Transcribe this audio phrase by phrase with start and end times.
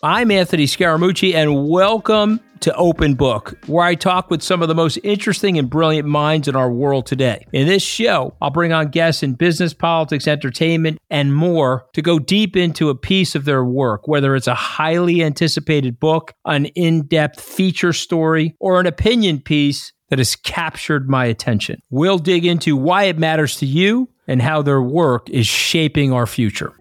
[0.00, 4.74] I'm Anthony Scaramucci, and welcome to Open Book, where I talk with some of the
[4.76, 7.44] most interesting and brilliant minds in our world today.
[7.52, 12.20] In this show, I'll bring on guests in business, politics, entertainment, and more to go
[12.20, 17.08] deep into a piece of their work, whether it's a highly anticipated book, an in
[17.08, 21.82] depth feature story, or an opinion piece that has captured my attention.
[21.90, 26.26] We'll dig into why it matters to you and how their work is shaping our
[26.26, 26.72] future.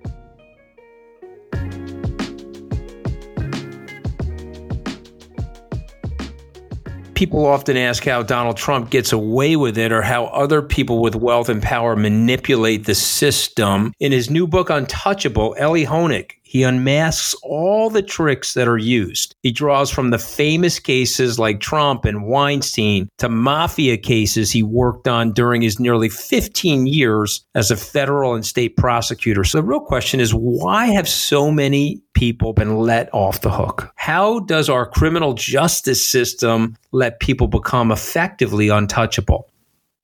[7.17, 11.15] People often ask how Donald Trump gets away with it or how other people with
[11.15, 13.91] wealth and power manipulate the system.
[13.99, 19.35] In his new book, Untouchable, Elie Honig he unmasks all the tricks that are used.
[19.43, 25.09] He draws from the famous cases like Trump and Weinstein to mafia cases he worked
[25.09, 29.43] on during his nearly 15 years as a federal and state prosecutor.
[29.43, 33.91] So the real question is why have so many people been let off the hook?
[34.07, 39.49] How does our criminal justice system let people become effectively untouchable?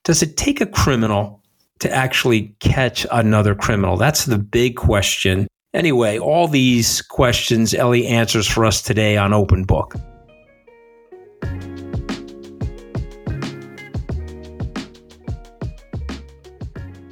[0.04, 1.42] Does it take a criminal
[1.80, 3.96] to actually catch another criminal?
[3.96, 9.64] That's the big question Anyway, all these questions Elie answers for us today on Open
[9.64, 9.96] Book.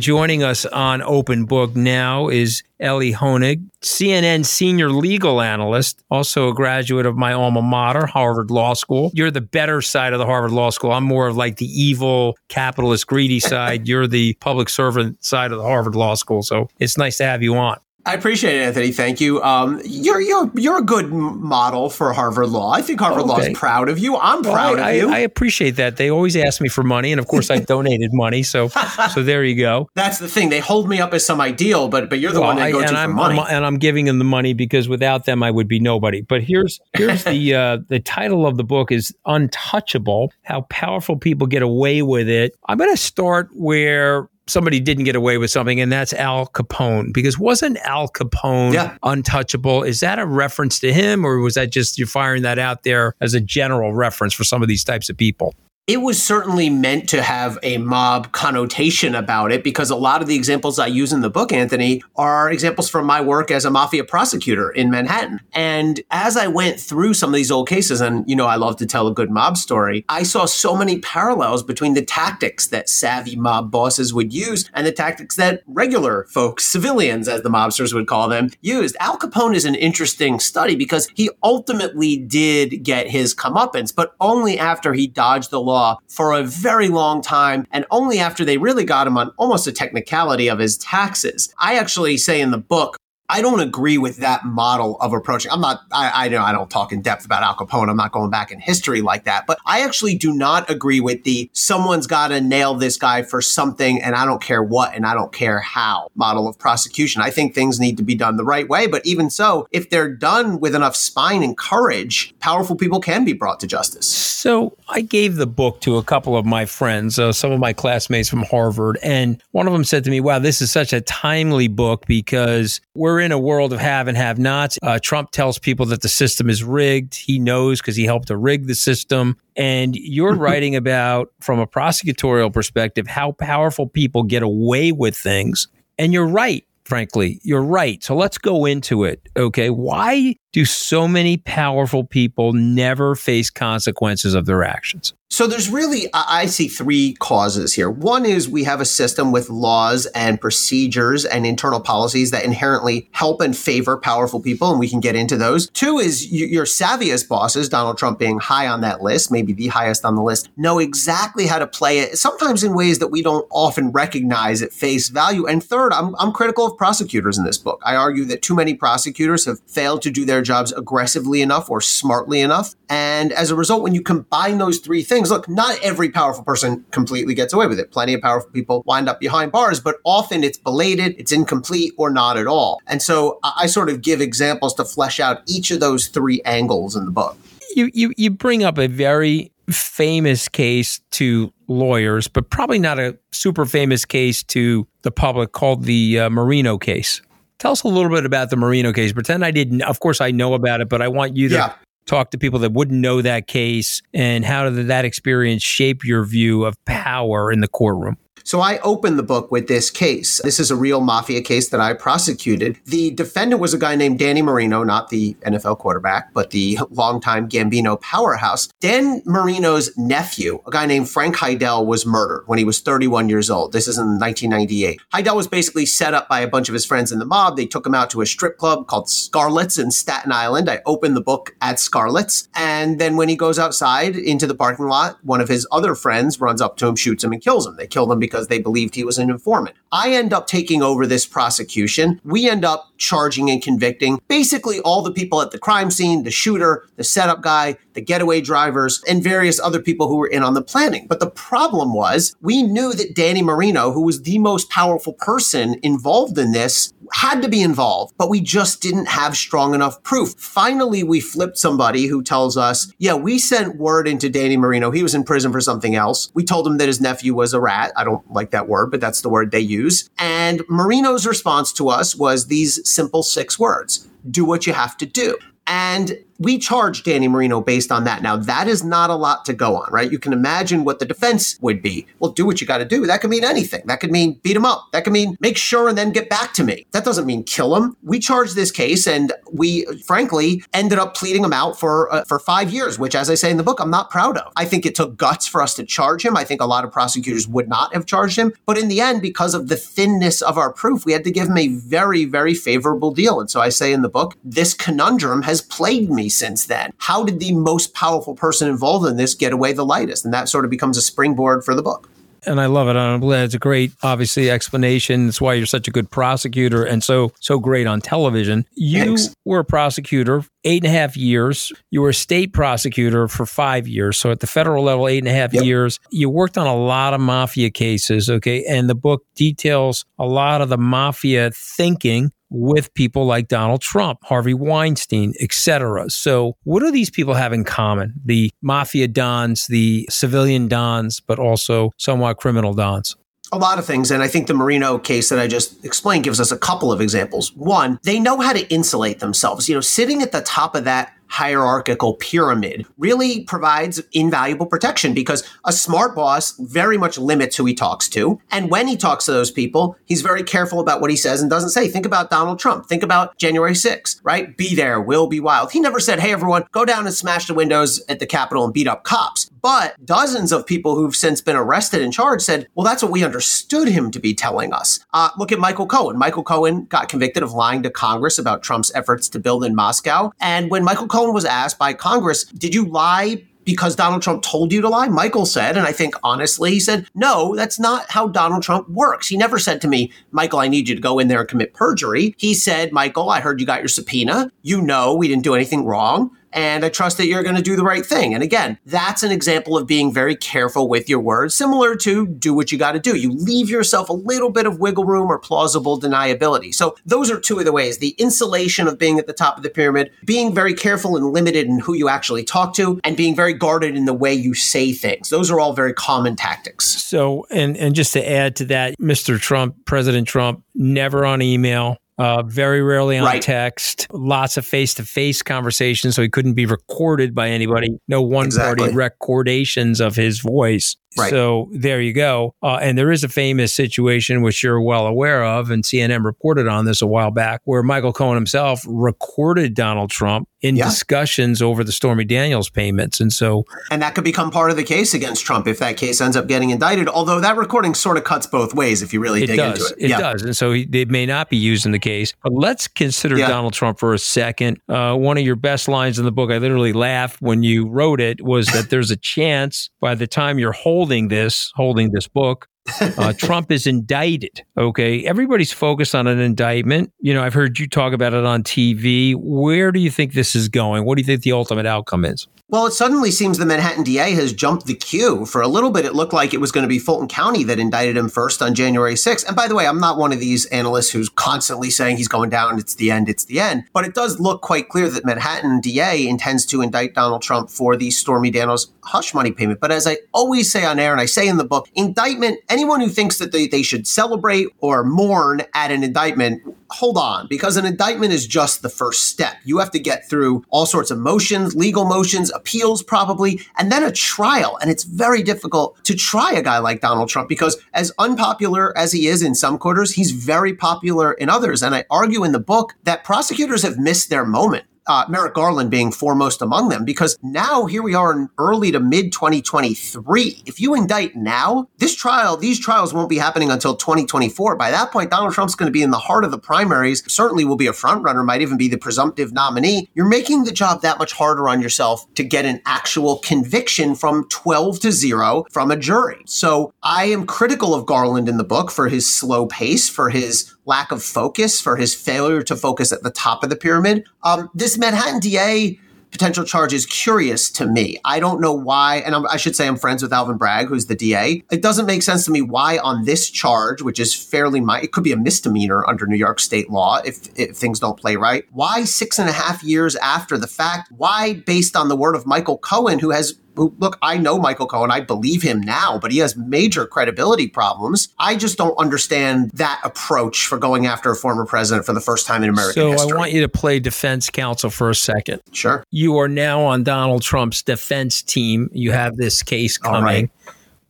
[0.02, 6.56] Joining us on Open Book now is Elie Honig, CNN senior legal analyst, also a
[6.56, 9.12] graduate of my alma mater, Harvard Law School.
[9.14, 10.92] You're the better side of the Harvard Law School.
[10.92, 13.88] I'm more of like the evil, capitalist, greedy side.
[13.88, 16.42] You're the public servant side of the Harvard Law School.
[16.42, 17.78] So it's nice to have you on.
[18.06, 18.92] I appreciate it, Anthony.
[18.92, 19.42] Thank you.
[19.44, 22.72] Um, you're you're you're a good model for Harvard Law.
[22.72, 23.30] I think Harvard okay.
[23.30, 24.18] Law is proud of you.
[24.18, 25.10] I'm well, proud I, of you.
[25.10, 25.98] I, I, appreciate that.
[25.98, 28.42] They always ask me for money, and of course, I donated money.
[28.44, 28.70] So
[29.14, 29.90] so there you go.
[29.94, 30.50] That's the thing.
[30.50, 32.80] They hold me up as some ideal, but but you're the well, one they go
[32.80, 33.40] I, to for I'm, money.
[33.40, 36.22] I'm, and I'm giving them the money because without them, I would be nobody.
[36.22, 41.46] But here's here's the uh, the title of the book is Untouchable: How Powerful People
[41.46, 42.56] Get Away with It.
[42.68, 47.14] I'm going to start where somebody didn't get away with something, and that's Al Capone.
[47.14, 48.98] Because wasn't Al Capone yeah.
[49.04, 49.84] untouchable?
[49.84, 53.16] Is that a reference to him, or was that just you're firing that out there
[53.22, 55.56] as a general reference for some of these types of people?
[55.92, 60.28] It was certainly meant to have a mob connotation about it because a lot of
[60.30, 63.70] the examples I use in the book, Anthony, are examples from my work as a
[63.70, 65.42] mafia prosecutor in Manhattan.
[65.52, 68.78] And as I went through some of these old cases, and you know, I love
[68.78, 72.88] to tell a good mob story, I saw so many parallels between the tactics that
[72.88, 77.94] savvy mob bosses would use and the tactics that regular folks, civilians, as the mobsters
[77.94, 78.96] would call them, used.
[79.02, 84.58] Al Capone is an interesting study because he ultimately did get his comeuppance, but only
[84.58, 88.84] after he dodged the law for a very long time, and only after they really
[88.84, 91.54] got him on almost a technicality of his taxes.
[91.60, 92.98] I actually say in the book,
[93.32, 95.54] I don't agree with that model of approaching.
[95.54, 97.90] I'm not, I, I know I don't talk in depth about Al Capone.
[97.90, 101.24] I'm not going back in history like that, but I actually do not agree with
[101.24, 105.06] the someone's got to nail this guy for something and I don't care what and
[105.06, 107.22] I don't care how model of prosecution.
[107.22, 108.86] I think things need to be done the right way.
[108.86, 113.32] But even so, if they're done with enough spine and courage, powerful people can be
[113.32, 114.08] brought to justice.
[114.42, 117.72] So I gave the book to a couple of my friends, uh, some of my
[117.72, 121.00] classmates from Harvard, and one of them said to me, Wow, this is such a
[121.00, 124.78] timely book because we're in a world of have and have nots.
[124.82, 127.16] Uh, Trump tells people that the system is rigged.
[127.16, 129.38] He knows because he helped to rig the system.
[129.56, 135.68] And you're writing about, from a prosecutorial perspective, how powerful people get away with things.
[135.98, 137.40] And you're right frankly.
[137.44, 138.04] You're right.
[138.04, 139.30] So let's go into it.
[139.38, 139.70] Okay.
[139.70, 145.14] Why do so many powerful people never face consequences of their actions?
[145.32, 147.90] So there's really, I see three causes here.
[147.90, 153.08] One is we have a system with laws and procedures and internal policies that inherently
[153.14, 155.70] help and favor powerful people, and we can get into those.
[155.70, 160.04] Two is your savviest bosses, Donald Trump being high on that list, maybe the highest
[160.04, 163.48] on the list, know exactly how to play it, sometimes in ways that we don't
[163.52, 165.48] often recognize at face value.
[165.48, 167.82] And third, I'm, I'm critical of prosecutors in this book.
[167.86, 171.82] I argue that too many prosecutors have failed to do their jobs aggressively enough or
[171.82, 172.76] smartly enough.
[172.90, 176.86] And as a result, when you combine those three things, look, not every powerful person
[176.92, 177.92] completely gets away with it.
[177.92, 182.10] Plenty of powerful people wind up behind bars, but often it's belated, it's incomplete, or
[182.10, 182.82] not at all.
[182.88, 186.96] And so I sort of give examples to flesh out each of those three angles
[186.96, 187.38] in the book.
[187.76, 193.18] You, you, you bring up a very famous case to lawyers, but probably not a
[193.32, 197.22] super famous case to the public called the uh, Marino case.
[197.62, 199.14] Tell us a little bit about the Marino case.
[199.14, 199.84] Pretend I didn't.
[199.84, 201.74] Of course, I know about it, but I want you to yeah
[202.08, 206.26] talk to people that wouldn't know that case and how did that experience shape your
[206.26, 208.18] view of power in the courtroom?
[208.44, 210.42] So I opened the book with this case.
[210.44, 212.80] This is a real mafia case that I prosecuted.
[212.86, 217.50] The defendant was a guy named Danny Marino, not the NFL quarterback, but the longtime
[217.50, 218.68] Gambino powerhouse.
[218.80, 223.50] Dan Marino's nephew, a guy named Frank Hydell, was murdered when he was 31 years
[223.50, 223.72] old.
[223.72, 225.02] This is in 1998.
[225.14, 227.58] Hydell was basically set up by a bunch of his friends in the mob.
[227.58, 230.70] They took him out to a strip club called Scarlet's in Staten Island.
[230.70, 232.50] I opened the book at Scarlet's.
[232.56, 236.40] And then when he goes outside into the parking lot, one of his other friends
[236.40, 237.76] runs up to him, shoots him, and kills him.
[237.76, 239.76] They killed him because they believed he was an informant.
[239.92, 242.22] I end up taking over this prosecution.
[242.24, 246.32] We end up charging and convicting basically all the people at the crime scene, the
[246.32, 250.54] shooter, the setup guy, the getaway drivers, and various other people who were in on
[250.54, 251.08] the planning.
[251.08, 255.80] But the problem was we knew that Danny Marino, who was the most powerful person
[255.84, 260.34] involved in this, had to be involved, but we just didn't have strong enough proof.
[260.38, 264.92] Finally, we flipped somebody who tells us, yeah, we sent word into Danny Marino.
[264.92, 266.32] He was in prison for something else.
[266.34, 267.92] We told him that his nephew was a rat.
[267.96, 270.10] I don't like that word, but that's the word they use.
[270.18, 275.06] And Marino's response to us was these simple six words do what you have to
[275.06, 275.38] do.
[275.68, 278.24] And we charge Danny Marino based on that.
[278.24, 280.12] Now, that is not a lot to go on, right?
[280.12, 282.08] You can imagine what the defense would be.
[282.20, 283.06] Well, do what you got to do.
[283.06, 283.84] That could mean anything.
[283.86, 284.88] That could mean beat him up.
[284.92, 286.88] That could mean make sure and then get back to me.
[286.92, 287.96] That doesn't mean kill him.
[288.02, 292.40] We charged this case and we, frankly, ended up pleading him out for uh, for
[292.40, 294.52] five years, which, as I say in the book, I'm not proud of.
[294.56, 296.36] I think it took guts for us to charge him.
[296.36, 298.54] I think a lot of prosecutors would not have charged him.
[298.66, 301.50] But in the end, because of the thinness of our proof, we had to give
[301.50, 303.40] him a very, very favorable deal.
[303.40, 306.92] And so I say in the book, this conundrum has plagued me since then.
[306.98, 310.26] How did the most powerful person involved in this get away the lightest?
[310.26, 312.10] And that sort of becomes a springboard for the book.
[312.48, 312.96] And I love it.
[312.96, 315.28] I'm glad it's a great, obviously, explanation.
[315.28, 318.66] That's why you're such a good prosecutor and so so great on television.
[318.74, 319.36] You Thanks.
[319.46, 321.72] were a prosecutor eight and a half years.
[321.92, 324.18] You were a state prosecutor for five years.
[324.18, 325.64] So at the federal level, eight and a half yep.
[325.64, 326.00] years.
[326.10, 328.28] You worked on a lot of mafia cases.
[328.28, 328.66] Okay.
[328.66, 334.20] And the book details a lot of the mafia thinking with people like Donald Trump,
[334.24, 336.10] Harvey Weinstein, etc.
[336.10, 338.14] So, what do these people have in common?
[338.24, 343.16] The mafia dons, the civilian dons, but also somewhat criminal dons
[343.52, 344.12] a lot of things.
[344.12, 347.02] And I think the Marino case that I just explained gives us a couple of
[347.02, 347.54] examples.
[347.56, 349.68] One, they know how to insulate themselves.
[349.68, 355.48] You know, sitting at the top of that hierarchical pyramid really provides invaluable protection because
[355.66, 358.40] a smart boss very much limits who he talks to.
[358.52, 361.50] And when he talks to those people, he's very careful about what he says and
[361.50, 361.88] doesn't say.
[361.88, 362.88] Think about Donald Trump.
[362.88, 364.58] Think about January 6th, right?
[364.58, 365.72] Be there, will be wild.
[365.72, 368.74] He never said, hey, everyone, go down and smash the windows at the Capitol and
[368.74, 369.51] beat up cops.
[369.62, 373.24] But dozens of people who've since been arrested and charged said, well, that's what we
[373.24, 375.00] understood him to be telling us.
[375.14, 376.18] Uh, look at Michael Cohen.
[376.18, 380.32] Michael Cohen got convicted of lying to Congress about Trump's efforts to build in Moscow.
[380.40, 384.72] And when Michael Cohen was asked by Congress, did you lie because Donald Trump told
[384.74, 385.08] you to lie?
[385.08, 389.28] Michael said, and I think honestly, he said, no, that's not how Donald Trump works.
[389.28, 391.74] He never said to me, Michael, I need you to go in there and commit
[391.74, 392.34] perjury.
[392.38, 394.52] He said, Michael, I heard you got your subpoena.
[394.64, 397.76] You know we didn't do anything wrong and I trust that you're going to do
[397.76, 398.34] the right thing.
[398.34, 402.54] And again, that's an example of being very careful with your words, similar to do
[402.54, 403.16] what you got to do.
[403.16, 406.74] You leave yourself a little bit of wiggle room or plausible deniability.
[406.74, 409.64] So those are two of the ways the insulation of being at the top of
[409.64, 413.36] the pyramid, being very careful and limited in who you actually talk to, and being
[413.36, 415.30] very guarded in the way you say things.
[415.30, 416.86] Those are all very common tactics.
[416.86, 419.40] So, and, and just to add to that, Mr.
[419.40, 423.42] Trump, President Trump, never on email, uh, very rarely on right.
[423.42, 427.98] text, lots of face to face conversations, so he couldn't be recorded by anybody.
[428.08, 428.96] No one party exactly.
[428.96, 430.96] recordations of his voice.
[431.18, 431.32] Right.
[431.32, 432.54] So there you go.
[432.62, 436.68] Uh, and there is a famous situation which you're well aware of, and CNN reported
[436.68, 440.86] on this a while back, where Michael Cohen himself recorded Donald Trump in yeah.
[440.86, 443.20] discussions over the Stormy Daniels payments.
[443.20, 446.22] And so, and that could become part of the case against Trump if that case
[446.22, 447.08] ends up getting indicted.
[447.08, 449.80] Although that recording sort of cuts both ways if you really it dig does.
[449.80, 450.06] into it.
[450.06, 450.20] It yeah.
[450.20, 450.44] does.
[450.44, 452.34] And so he, it may not be used in the case.
[452.44, 453.48] But let's consider yeah.
[453.48, 454.80] Donald Trump for a second.
[454.88, 458.22] Uh, one of your best lines in the book, I literally laughed when you wrote
[458.22, 462.68] it, was that there's a chance by the time you're holding this, holding this book,
[463.00, 464.64] uh, Trump is indicted.
[464.78, 465.26] Okay.
[465.26, 467.12] Everybody's focused on an indictment.
[467.20, 469.36] You know, I've heard you talk about it on TV.
[469.36, 471.06] Where do you think this is going?
[471.06, 472.48] What do you think the ultimate outcome is?
[472.72, 475.46] Well, it suddenly seems the Manhattan DA has jumped the queue.
[475.46, 477.80] For a little bit, it looked like it was going to be Fulton County that
[477.80, 479.46] indicted him first on January 6th.
[479.46, 482.50] And by the way, I'm not one of these analysts who's constantly saying he's going
[482.50, 483.84] down, it's the end, it's the end.
[483.92, 487.98] But it does look quite clear that Manhattan DA intends to indict Donald Trump for
[487.98, 489.82] the Stormy Daniels hush money payment.
[489.82, 493.02] But as I always say on air, and I say in the book, indictment, anyone
[493.02, 497.78] who thinks that they, they should celebrate or mourn at an indictment hold on, because
[497.78, 499.56] an indictment is just the first step.
[499.64, 504.04] You have to get through all sorts of motions, legal motions, appeals probably, and then
[504.04, 504.78] a trial.
[504.82, 509.12] And it's very difficult to try a guy like Donald Trump because as unpopular as
[509.12, 511.82] he is in some quarters, he's very popular in others.
[511.82, 515.92] And I argue in the book that prosecutors have missed their moment uh, Merrick Garland
[515.92, 520.64] being foremost among them, because now here we are in early to mid 2023.
[520.66, 524.76] If you indict now, this trial, these trials won't be happening until 2024.
[524.76, 527.66] By that point, Donald Trump's going to be in the heart of the primaries, certainly
[527.66, 530.10] will be a frontrunner, might even be the presumptive nominee.
[530.14, 534.48] You're making the job that much harder on yourself to get an actual conviction from
[534.50, 536.42] 12 to 0 from a jury.
[536.46, 540.74] So I am critical of Garland in the book for his slow pace, for his
[540.92, 544.26] lack of focus, for his failure to focus at the top of the pyramid.
[544.44, 545.98] Um, this Manhattan DA
[546.32, 548.18] potential charge is curious to me.
[548.26, 551.06] I don't know why, and I'm, i should say I'm friends with Alvin Bragg, who's
[551.06, 551.64] the DA.
[551.72, 555.12] It doesn't make sense to me why on this charge, which is fairly my, it
[555.14, 558.66] could be a misdemeanor under New York state law if, if things don't play right.
[558.72, 561.12] Why six and a half years after the fact?
[561.12, 565.12] Why based on the word of Michael Cohen, who has look, I know Michael Cohen.
[565.12, 568.30] I believe him now, but he has major credibility problems.
[568.40, 572.48] I just don't understand that approach for going after a former president for the first
[572.48, 573.30] time in American so history.
[573.30, 575.62] So I want you to play defense counsel for a second.
[575.72, 576.04] Sure.
[576.12, 578.90] You are now on Donald Trump's defense team.
[578.94, 580.24] You have this case coming.
[580.24, 580.50] Right.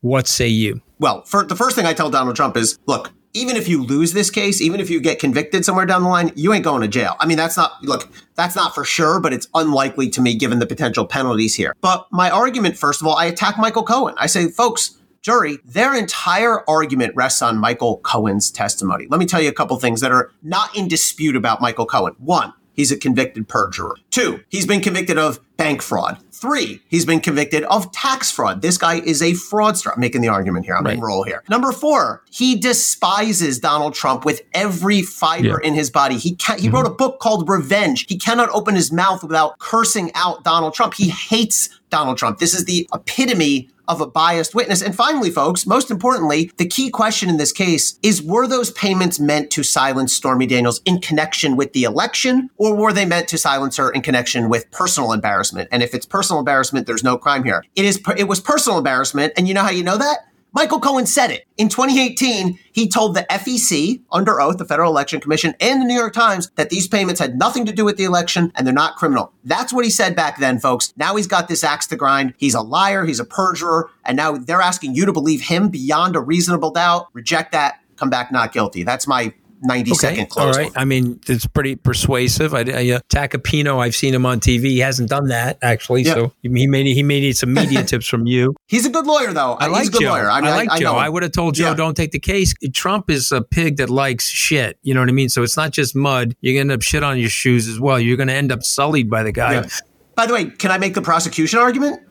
[0.02, 0.82] What say you?
[1.00, 4.14] Well, for, the first thing I tell Donald Trump is, look, even if you lose
[4.14, 6.88] this case, even if you get convicted somewhere down the line, you ain't going to
[6.88, 7.16] jail.
[7.20, 10.60] I mean, that's not, look, that's not for sure, but it's unlikely to me given
[10.60, 11.76] the potential penalties here.
[11.82, 14.16] But my argument, first of all, I attack Michael Cohen.
[14.18, 19.08] I say, folks, jury, their entire argument rests on Michael Cohen's testimony.
[19.10, 22.16] Let me tell you a couple things that are not in dispute about Michael Cohen.
[22.18, 23.96] One, he's a convicted perjurer.
[24.10, 26.18] Two, he's been convicted of bank fraud.
[26.32, 28.64] Three, he's been convicted of tax fraud.
[28.64, 29.92] This guy is a fraudster.
[29.94, 30.76] I'm making the argument here.
[30.76, 30.96] I'm right.
[30.96, 31.44] in role here.
[31.50, 35.68] Number four, he despises Donald Trump with every fiber yeah.
[35.68, 36.18] in his body.
[36.18, 36.78] He can, he mm-hmm.
[36.78, 38.08] wrote a book called Revenge.
[38.10, 40.96] He cannot open his mouth without cursing out Donald Trump.
[40.96, 42.40] He hates Donald Trump.
[42.40, 44.82] This is the epitome of a biased witness.
[44.82, 49.20] And finally, folks, most importantly, the key question in this case is were those payments
[49.20, 53.38] meant to silence Stormy Daniels in connection with the election, or were they meant to
[53.38, 55.70] silence her in connection with personal embarrassment?
[55.72, 57.64] And if it's personal embarrassment, there's no crime here.
[57.76, 60.31] It is it was personal embarrassment, and you know how you know that?
[60.54, 61.48] Michael Cohen said it.
[61.56, 65.96] In 2018, he told the FEC, under oath, the Federal Election Commission, and the New
[65.96, 68.98] York Times that these payments had nothing to do with the election and they're not
[68.98, 69.32] criminal.
[69.46, 70.94] That's what he said back then, folks.
[70.98, 72.34] Now he's got this axe to grind.
[72.36, 76.18] He's a liar, he's a perjurer, and now they're asking you to believe him beyond
[76.18, 77.08] a reasonable doubt.
[77.14, 78.84] Reject that, come back not guilty.
[78.84, 79.98] That's my 90 okay.
[79.98, 80.58] second close.
[80.58, 80.72] All right.
[80.76, 82.54] I mean, it's pretty persuasive.
[82.54, 84.66] I, I uh, Tacopina, I've seen him on TV.
[84.66, 86.04] He hasn't done that actually.
[86.04, 86.16] Yep.
[86.16, 88.56] So he may need, he may need some media tips from you.
[88.68, 89.54] He's a good lawyer, though.
[89.54, 90.10] I like Joe.
[90.10, 90.30] Lawyer.
[90.30, 90.96] I, mean, I like I, Joe.
[90.96, 91.74] I, would have told Joe, yeah.
[91.76, 92.54] don't take the case.
[92.74, 94.80] Trump is a pig that likes shit.
[94.82, 95.30] You know what I mean?
[95.30, 96.36] So it's not just mud.
[96.42, 98.00] You're going to end up shit on your shoes as well.
[98.00, 99.54] You're going to end up sullied by the guy.
[99.54, 99.68] Yeah.
[100.16, 102.02] By the way, can I make the prosecution argument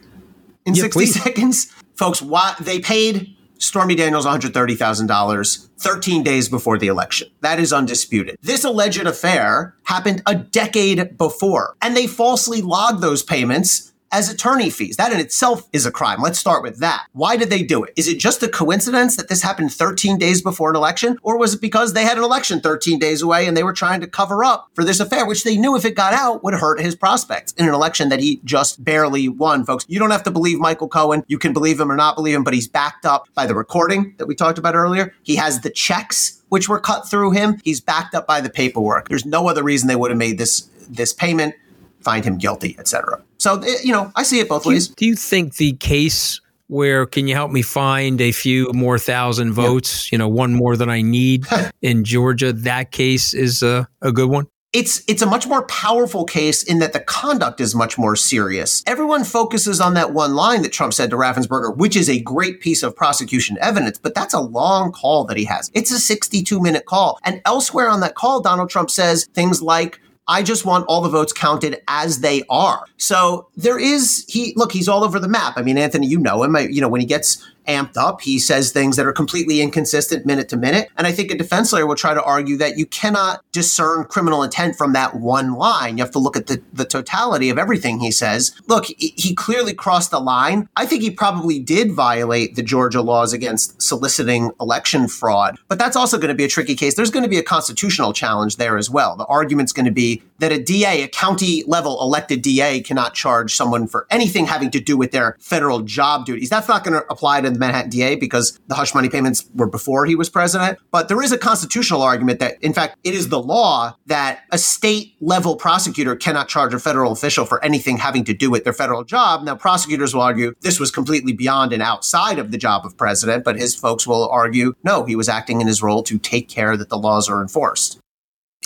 [0.66, 1.22] in yeah, 60 please.
[1.22, 1.72] seconds?
[1.94, 7.28] Folks, why they paid Stormy Daniels $130,000 13 days before the election.
[7.42, 8.36] That is undisputed.
[8.42, 14.70] This alleged affair happened a decade before, and they falsely logged those payments as attorney
[14.70, 14.96] fees.
[14.96, 16.20] That in itself is a crime.
[16.20, 17.06] Let's start with that.
[17.12, 17.92] Why did they do it?
[17.96, 21.18] Is it just a coincidence that this happened 13 days before an election?
[21.22, 24.00] Or was it because they had an election 13 days away and they were trying
[24.00, 26.80] to cover up for this affair, which they knew if it got out would hurt
[26.80, 29.84] his prospects in an election that he just barely won, folks?
[29.88, 31.24] You don't have to believe Michael Cohen.
[31.28, 34.14] You can believe him or not believe him, but he's backed up by the recording
[34.18, 35.14] that we talked about earlier.
[35.22, 37.60] He has the checks which were cut through him.
[37.64, 39.08] He's backed up by the paperwork.
[39.08, 41.54] There's no other reason they would have made this this payment
[42.00, 43.22] find him guilty, etc.
[43.40, 44.88] So you know, I see it both ways.
[44.88, 49.52] Do you think the case where can you help me find a few more thousand
[49.54, 50.12] votes, yep.
[50.12, 51.44] you know, one more than I need
[51.82, 54.46] in Georgia, that case is a, a good one?
[54.72, 58.84] it's it's a much more powerful case in that the conduct is much more serious.
[58.86, 62.60] Everyone focuses on that one line that Trump said to Raffensperger, which is a great
[62.60, 65.70] piece of prosecution evidence, but that's a long call that he has.
[65.74, 67.18] It's a 62 minute call.
[67.24, 71.08] And elsewhere on that call, Donald Trump says things like, I just want all the
[71.08, 72.84] votes counted as they are.
[72.98, 75.54] So there is he look, he's all over the map.
[75.56, 76.54] I mean, Anthony, you know him.
[76.54, 78.20] I, you know when he gets amped up.
[78.20, 80.90] He says things that are completely inconsistent minute to minute.
[80.96, 84.42] And I think a defense lawyer will try to argue that you cannot discern criminal
[84.42, 85.98] intent from that one line.
[85.98, 88.54] You have to look at the, the totality of everything he says.
[88.66, 90.68] Look, he clearly crossed the line.
[90.76, 95.96] I think he probably did violate the Georgia laws against soliciting election fraud, but that's
[95.96, 96.94] also going to be a tricky case.
[96.94, 99.16] There's going to be a constitutional challenge there as well.
[99.16, 103.54] The argument's going to be that a DA, a county level elected DA, cannot charge
[103.54, 106.48] someone for anything having to do with their federal job duties.
[106.48, 110.06] That's not going to apply to Manhattan DA because the hush money payments were before
[110.06, 110.78] he was president.
[110.90, 114.58] But there is a constitutional argument that, in fact, it is the law that a
[114.58, 118.72] state level prosecutor cannot charge a federal official for anything having to do with their
[118.72, 119.44] federal job.
[119.44, 123.44] Now, prosecutors will argue this was completely beyond and outside of the job of president,
[123.44, 126.76] but his folks will argue no, he was acting in his role to take care
[126.76, 127.98] that the laws are enforced.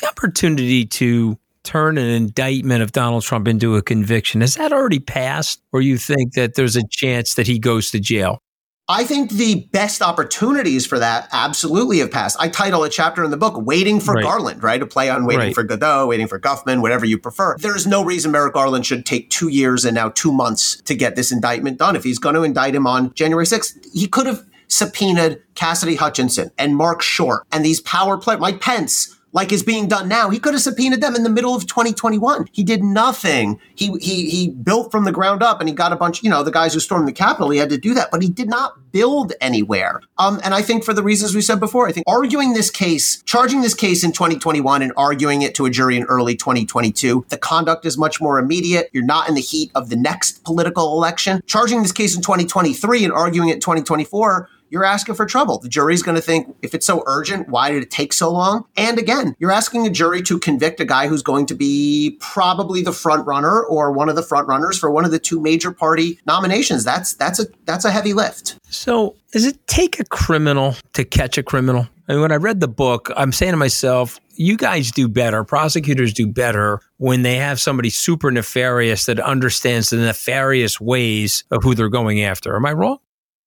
[0.01, 5.01] The opportunity to turn an indictment of Donald Trump into a conviction, has that already
[5.01, 5.61] passed?
[5.73, 8.39] Or you think that there's a chance that he goes to jail?
[8.87, 12.37] I think the best opportunities for that absolutely have passed.
[12.39, 14.23] I title a chapter in the book Waiting for right.
[14.23, 14.83] Garland, right?
[14.83, 15.55] A play on Waiting right.
[15.55, 17.57] for Godot, Waiting for Guffman, whatever you prefer.
[17.57, 21.17] There's no reason Merrick Garland should take two years and now two months to get
[21.17, 21.97] this indictment done.
[21.97, 26.51] If he's going to indict him on January 6th, he could have subpoenaed Cassidy Hutchinson
[26.59, 30.31] and Marc Short and these power players, Mike Pence, like is being done now.
[30.31, 32.49] He could have subpoenaed them in the middle of 2021.
[32.53, 33.61] He did nothing.
[33.75, 36.23] He he he built from the ground up, and he got a bunch.
[36.23, 38.31] You know, the guys who stormed the Capitol, he had to do that, but he
[38.31, 40.01] did not build anywhere.
[40.19, 43.21] Um, and I think for the reasons we said before, I think arguing this case,
[43.25, 47.37] charging this case in 2021, and arguing it to a jury in early 2022, the
[47.37, 48.89] conduct is much more immediate.
[48.93, 51.43] You're not in the heat of the next political election.
[51.47, 55.59] Charging this case in 2023 and arguing it in 2024 you're asking for trouble.
[55.59, 58.65] The jury's going to think, if it's so urgent, why did it take so long?
[58.77, 62.83] And again, you're asking a jury to convict a guy who's going to be probably
[62.83, 65.71] the front runner or one of the front runners for one of the two major
[65.71, 66.85] party nominations.
[66.85, 68.59] That's that's a that's a heavy lift.
[68.69, 71.89] So, does it take a criminal to catch a criminal?
[72.09, 75.45] I mean, when I read the book, I'm saying to myself, you guys do better,
[75.45, 81.63] prosecutors do better when they have somebody super nefarious that understands the nefarious ways of
[81.63, 82.57] who they're going after.
[82.57, 82.99] Am I wrong?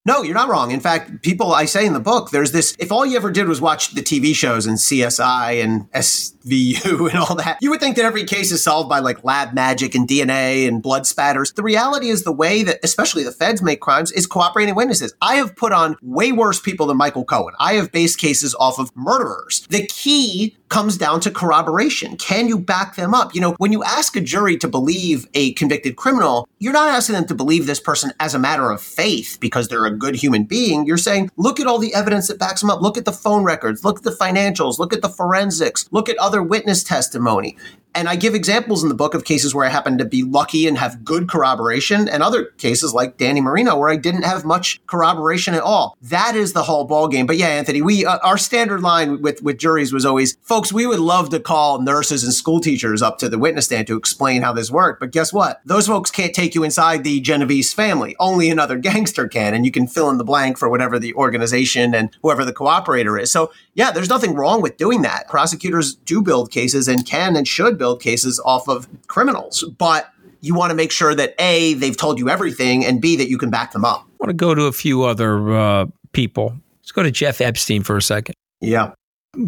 [0.08, 0.72] No, you're not wrong.
[0.72, 3.50] In fact, people I say in the book, there's this if all you ever did
[3.50, 7.98] was watch the TV shows and CSI and SVU and all that, you would think
[7.98, 11.52] that every case is solved by like lab magic and DNA and blood spatters.
[11.52, 15.14] The reality is the way that especially the feds make crimes is cooperating witnesses.
[15.22, 17.54] I have put on way worse people than Michael Cohen.
[17.60, 19.68] I have based cases off of murderers.
[19.70, 22.18] The key comes down to corroboration.
[22.18, 23.34] Can you back them up?
[23.34, 27.16] You know, when you ask a jury to believe a convicted criminal, you're not asking
[27.16, 30.46] them to believe this person as a matter of faith because they're a good human
[30.46, 30.86] being.
[30.86, 32.82] You're saying, look at all the evidence that backs them up.
[32.82, 33.84] Look at the phone records.
[33.84, 34.80] Look at the financials.
[34.80, 35.88] Look at the forensics.
[35.92, 37.58] Look at other witness testimony.
[37.98, 40.67] And I give examples in the book of cases where I happen to be lucky
[40.67, 44.80] and have good corroboration, and other cases like Danny Marino where I didn't have much
[44.86, 45.98] corroboration at all.
[46.04, 47.26] That is the whole ball game.
[47.26, 50.86] But yeah, Anthony, we uh, our standard line with with juries was always, folks, we
[50.86, 54.43] would love to call nurses and school teachers up to the witness stand to explain
[54.43, 55.00] how this worked.
[55.00, 55.60] But guess what?
[55.65, 58.15] Those folks can't take you inside the Genovese family.
[58.19, 61.95] Only another gangster can, and you can fill in the blank for whatever the organization
[61.95, 63.32] and whoever the cooperator is.
[63.32, 65.28] So yeah, there's nothing wrong with doing that.
[65.28, 70.56] Prosecutors do build cases and can and should build cases off of criminals, but you
[70.56, 73.50] want to make sure that A, they've told you everything, and B, that you can
[73.50, 74.02] back them up.
[74.02, 76.56] I want to go to a few other uh, people.
[76.82, 78.36] Let's go to Jeff Epstein for a second.
[78.62, 78.93] Yeah.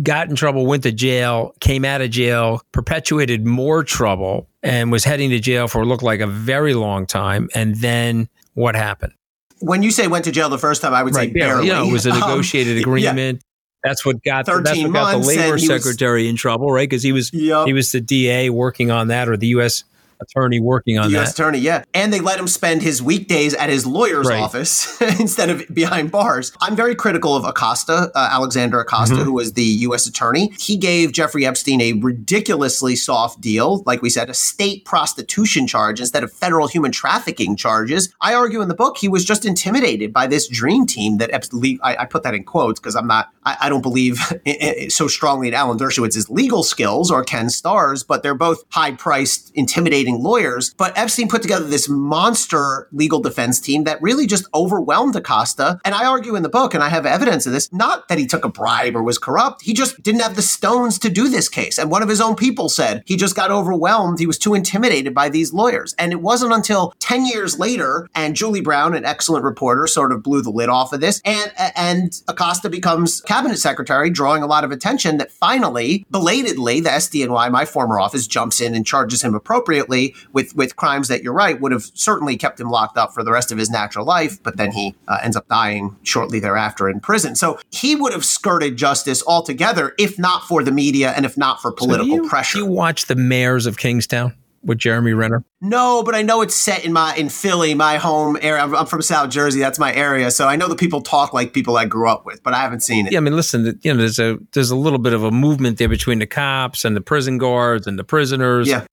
[0.04, 5.04] Got in trouble, went to jail, came out of jail, perpetuated more trouble, and was
[5.04, 7.49] heading to jail for looked like a very long time.
[7.56, 9.13] And then what happened?
[9.62, 11.67] When you say went to jail the first time, I would right, say barely.
[11.67, 13.41] You know, it was a um, negotiated um, agreement.
[13.84, 16.89] That's what got that's what got the labor secretary was, in trouble, right?
[16.89, 17.68] Because he was yep.
[17.68, 19.84] he was the DA working on that, or the U.S
[20.21, 21.29] attorney working on U.S.
[21.29, 21.41] that.
[21.41, 21.84] attorney, yeah.
[21.93, 24.41] And they let him spend his weekdays at his lawyer's right.
[24.41, 26.51] office instead of behind bars.
[26.62, 29.23] I'm very critical of Acosta, uh, Alexander Acosta, mm-hmm.
[29.23, 30.08] who was the U.S.
[30.08, 30.53] attorney.
[30.60, 35.99] He gave Jeffrey Epstein a ridiculously soft deal, like we said, a state prostitution charge
[35.99, 38.13] instead of federal human trafficking charges.
[38.21, 41.79] I argue in the book he was just intimidated by this dream team that Epstein.
[41.84, 43.29] I, I put that in quotes because I'm not.
[43.43, 44.19] I, I don't believe
[44.89, 50.09] so strongly in Alan Dershowitz's legal skills or Ken Starr's, but they're both high-priced, intimidating
[50.15, 50.74] lawyers.
[50.74, 55.80] But Epstein put together this monster legal defense team that really just overwhelmed Acosta.
[55.86, 58.28] And I argue in the book, and I have evidence of this, not that he
[58.28, 59.62] took a bribe or was corrupt.
[59.62, 61.78] He just didn't have the stones to do this case.
[61.78, 64.19] And one of his own people said he just got overwhelmed.
[64.19, 65.93] He was too intimidated by these lawyers.
[65.98, 70.24] And it wasn't until 10 years later, and Julie Brown, an excellent reporter, sort of
[70.24, 71.22] blew the lid off of this.
[71.26, 76.89] And, and Acosta becomes cabinet secretary, drawing a lot of attention that finally, belatedly, the
[76.89, 79.99] SDNY, my former office, jumps in and charges him appropriately
[80.34, 83.32] with with crimes that you're right would have certainly kept him locked up for the
[83.32, 87.00] rest of his natural life, but then he uh, ends up dying shortly thereafter in
[87.00, 87.36] prison.
[87.36, 91.62] So he would have skirted justice altogether if not for the media and if not
[91.62, 92.58] for political so you, pressure.
[92.58, 94.34] You watch the mayors of Kingstown
[94.64, 95.44] with Jeremy Renner?
[95.62, 98.62] No, but I know it's set in my in Philly, my home area.
[98.62, 99.60] I'm, I'm, from South Jersey.
[99.60, 102.44] That's my area, so I know the people talk like people I grew up with,
[102.44, 103.14] but I haven't seen it.
[103.14, 105.78] Yeah, I mean, listen, you know, there's a there's a little bit of a movement
[105.78, 108.68] there between the cops and the prison guards and the prisoners.
[108.68, 108.86] Yeah.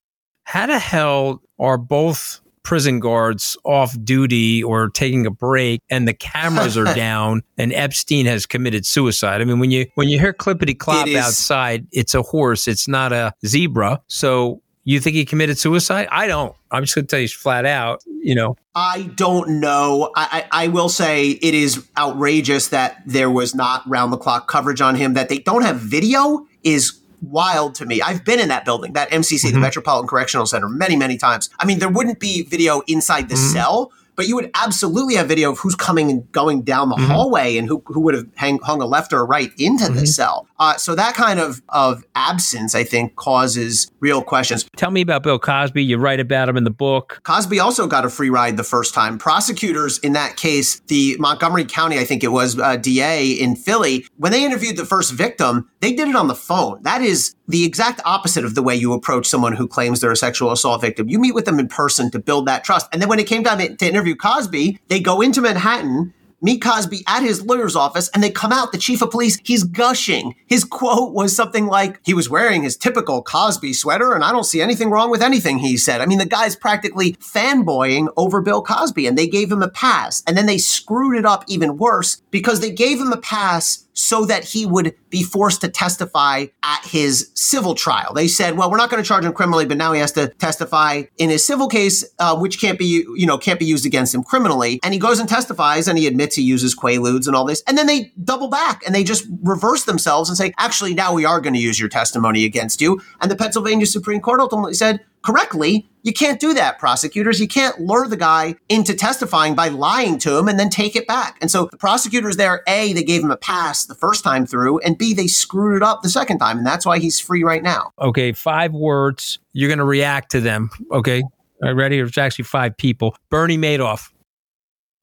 [0.47, 6.15] How the hell are both prison guards off duty or taking a break and the
[6.15, 9.41] cameras are down and Epstein has committed suicide.
[9.41, 13.13] I mean, when you when you hear clippity clop outside, it's a horse, it's not
[13.13, 14.01] a zebra.
[14.07, 16.07] So you think he committed suicide?
[16.13, 16.55] I don't.
[16.71, 18.57] I'm just going to tell you flat out, you know.
[18.77, 20.13] I don't know.
[20.15, 24.47] I, I, I, will say it is outrageous that there was not round the clock
[24.47, 25.15] coverage on him.
[25.15, 28.01] That they don't have video is wild to me.
[28.03, 29.55] I've been in that building, that MCC, mm-hmm.
[29.55, 31.51] the Metropolitan Correctional Center, many, many times.
[31.59, 33.53] I mean, there wouldn't be video inside the mm-hmm.
[33.53, 37.11] cell, but you would absolutely have video of who's coming and going down the mm-hmm.
[37.11, 39.97] hallway and who, who would have hang, hung a left or a right into mm-hmm.
[39.97, 40.49] the cell.
[40.59, 44.67] Uh, so that kind of, of absence, I think, causes real questions.
[44.77, 45.85] Tell me about Bill Cosby.
[45.85, 47.21] You write about him in the book.
[47.25, 49.19] Cosby also got a free ride the first time.
[49.19, 54.07] Prosecutors in that case, the Montgomery County, I think it was, uh, DA in Philly,
[54.17, 56.83] when they interviewed the first victim, they did it on the phone.
[56.83, 60.17] That is the exact opposite of the way you approach someone who claims they're a
[60.17, 61.09] sexual assault victim.
[61.09, 62.89] You meet with them in person to build that trust.
[62.93, 67.03] And then when it came time to interview Cosby, they go into Manhattan meet Cosby
[67.07, 70.35] at his lawyer's office and they come out, the chief of police, he's gushing.
[70.47, 74.45] His quote was something like, he was wearing his typical Cosby sweater and I don't
[74.45, 76.01] see anything wrong with anything he said.
[76.01, 80.23] I mean, the guy's practically fanboying over Bill Cosby and they gave him a pass.
[80.27, 84.27] And then they screwed it up even worse because they gave him a pass so
[84.27, 88.13] that he would be forced to testify at his civil trial.
[88.15, 90.29] They said, well, we're not going to charge him criminally, but now he has to
[90.29, 94.15] testify in his civil case, uh, which can't be, you know, can't be used against
[94.15, 94.79] him criminally.
[94.83, 97.63] And he goes and testifies and he admits he uses Quaaludes and all this.
[97.67, 101.25] And then they double back and they just reverse themselves and say, actually, now we
[101.25, 103.01] are going to use your testimony against you.
[103.23, 107.41] And the Pennsylvania Supreme Court ultimately said, correctly, you can't do that, prosecutors.
[107.41, 111.09] You can't lure the guy into testifying by lying to him and then take it
[111.09, 111.37] back.
[111.41, 114.79] And so the prosecutors there, A, they gave him a pass the first time through,
[114.79, 116.59] and B, they screwed it up the second time.
[116.59, 117.93] And that's why he's free right now.
[118.01, 119.41] Okay, five words.
[119.53, 120.71] You're going to react to them.
[120.93, 121.23] Okay.
[121.23, 121.31] All
[121.63, 121.99] right, ready?
[121.99, 123.17] It's actually five people.
[123.29, 124.11] Bernie Madoff.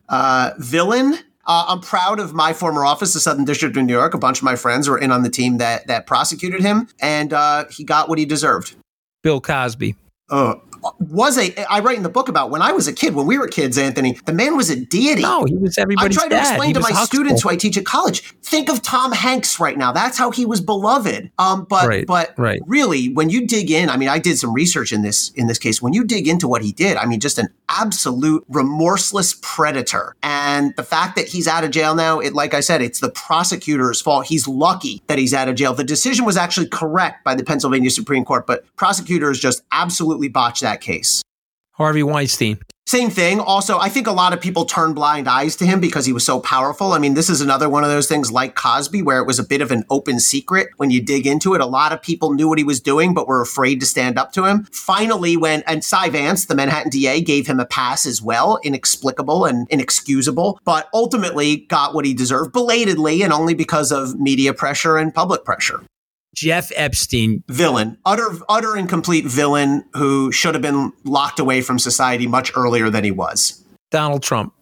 [0.08, 1.16] Uh, villain.
[1.46, 4.14] Uh, I'm proud of my former office, the Southern District of New York.
[4.14, 7.34] A bunch of my friends were in on the team that that prosecuted him, and
[7.34, 8.78] uh, he got what he deserved.
[9.24, 9.96] Bill Cosby
[10.34, 10.56] uh,
[11.00, 13.38] was a I write in the book about when I was a kid, when we
[13.38, 15.22] were kids, Anthony, the man was a deity.
[15.22, 17.06] No, he was everybody's I try to explain he to my Huxtable.
[17.06, 18.34] students who I teach at college.
[18.42, 19.92] Think of Tom Hanks right now.
[19.92, 21.32] That's how he was beloved.
[21.38, 22.62] Um, but right, but right.
[22.66, 25.58] really, when you dig in, I mean, I did some research in this in this
[25.58, 25.82] case.
[25.82, 30.16] When you dig into what he did, I mean, just an absolute remorseless predator.
[30.22, 33.10] And the fact that he's out of jail now, it like I said, it's the
[33.10, 34.28] prosecutor's fault.
[34.28, 35.74] He's lucky that he's out of jail.
[35.74, 40.62] The decision was actually correct by the Pennsylvania Supreme Court, but prosecutors just absolutely botched
[40.62, 41.22] that case.
[41.74, 42.60] Harvey Weinstein.
[42.86, 43.40] Same thing.
[43.40, 46.26] Also, I think a lot of people turn blind eyes to him because he was
[46.26, 46.92] so powerful.
[46.92, 49.44] I mean, this is another one of those things like Cosby, where it was a
[49.44, 51.62] bit of an open secret when you dig into it.
[51.62, 54.34] A lot of people knew what he was doing, but were afraid to stand up
[54.34, 54.66] to him.
[54.66, 59.46] Finally, when, and Cy Vance, the Manhattan DA, gave him a pass as well, inexplicable
[59.46, 64.98] and inexcusable, but ultimately got what he deserved belatedly and only because of media pressure
[64.98, 65.84] and public pressure.
[66.34, 67.44] Jeff Epstein.
[67.48, 67.98] Villain.
[68.06, 72.90] Utter, utter and complete villain who should have been locked away from society much earlier
[72.90, 73.64] than he was.
[73.92, 74.54] Donald Trump.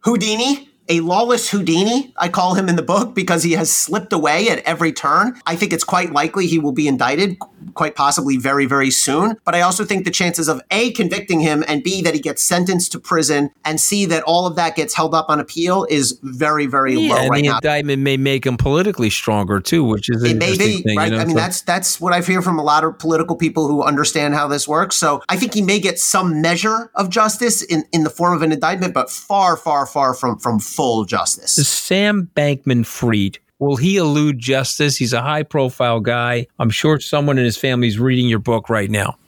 [0.00, 4.48] Houdini a lawless Houdini, I call him in the book, because he has slipped away
[4.48, 5.38] at every turn.
[5.46, 7.38] I think it's quite likely he will be indicted,
[7.74, 9.36] quite possibly very, very soon.
[9.44, 12.42] But I also think the chances of A, convicting him, and B, that he gets
[12.42, 16.18] sentenced to prison, and C, that all of that gets held up on appeal is
[16.22, 17.56] very, very yeah, low and right the now.
[17.56, 20.96] indictment may make him politically stronger too, which is an It may interesting be, thing.
[20.96, 21.10] right?
[21.10, 21.22] You know?
[21.22, 23.82] I mean, So- that's that's what I've heard from a lot of political people who
[23.82, 24.96] understand how this works.
[24.96, 28.42] So I think he may get some measure of justice in, in the form of
[28.42, 31.54] an indictment, but far, far, far from from full justice.
[31.54, 33.40] Sam Bankman Fried.
[33.58, 34.96] Will he elude justice?
[34.96, 36.46] He's a high profile guy.
[36.60, 39.18] I'm sure someone in his family is reading your book right now.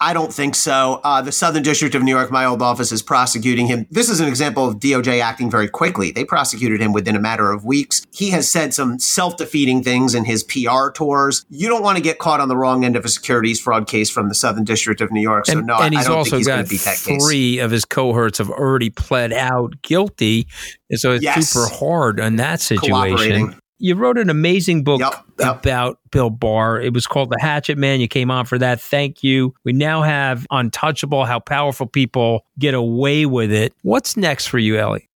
[0.00, 1.00] I don't think so.
[1.02, 3.86] Uh, the Southern District of New York, my old office, is prosecuting him.
[3.90, 6.12] This is an example of DOJ acting very quickly.
[6.12, 8.06] They prosecuted him within a matter of weeks.
[8.12, 11.44] He has said some self defeating things in his PR tours.
[11.50, 14.08] You don't want to get caught on the wrong end of a securities fraud case
[14.08, 15.46] from the Southern District of New York.
[15.46, 16.80] So, and, no, and I, he's I don't also think he's going got to beat
[16.82, 17.26] that case.
[17.26, 20.46] three of his cohorts have already pled out guilty.
[20.90, 21.48] And so it's Yes.
[21.48, 23.58] super hard on that situation.
[23.78, 25.58] You wrote an amazing book Yep, yep.
[25.60, 26.80] about Bill Barr.
[26.80, 28.00] It was called The Hatchet Man.
[28.00, 28.80] You came on for that.
[28.80, 29.54] Thank you.
[29.64, 33.72] We now have Untouchable, how powerful people get away with it.
[33.82, 35.08] What's next for you, Elie?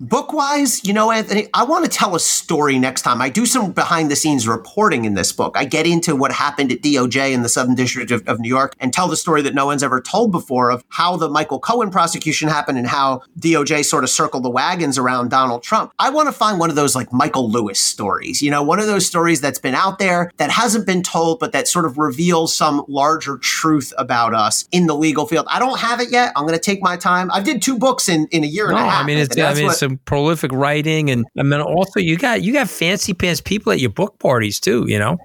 [0.00, 3.20] Book wise, you know, Anthony, I want to tell a story next time.
[3.20, 5.58] I do some behind the scenes reporting in this book.
[5.58, 8.74] I get into what happened at DOJ in the Southern District of, of, New York
[8.80, 11.90] and tell the story that no one's ever told before of how the Michael Cohen
[11.90, 15.92] prosecution happened and how DOJ sort of circled the wagons around Donald Trump.
[15.98, 18.86] I want to find one of those like Michael Lewis stories, you know, one of
[18.86, 22.54] those stories that's been out there that hasn't been told, but that sort of reveals
[22.54, 25.44] some larger truth about us in the legal field.
[25.50, 26.32] I don't have it yet.
[26.36, 27.30] I'm going to take my time.
[27.30, 29.04] I did two books in, in a year no, and a half.
[29.04, 32.42] I mean, it's, I mean, what, some prolific writing, and I mean, also you got
[32.42, 34.84] you got fancy pants people at your book parties too.
[34.86, 35.18] You know,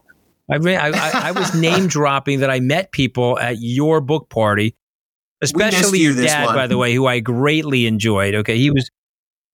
[0.51, 4.29] I mean, I, I, I was name dropping that I met people at your book
[4.29, 4.75] party,
[5.41, 8.35] especially you, your dad, by the way, who I greatly enjoyed.
[8.35, 8.89] Okay, he was.